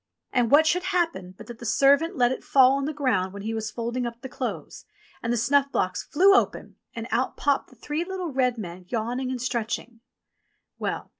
[0.33, 3.43] And what should happen but that the servant let it fall on the ground when
[3.43, 4.85] he was folding up the clothes,
[5.21, 9.19] and the snuff box flew open and out popped the three little red men yawn
[9.19, 9.99] ing and stretching.
[10.79, 11.09] Well